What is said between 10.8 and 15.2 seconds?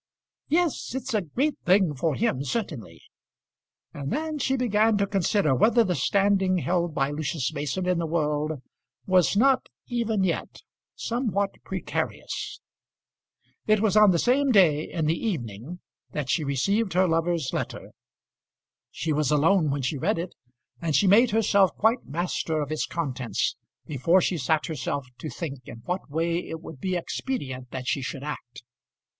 somewhat precarious. It was on the same day in the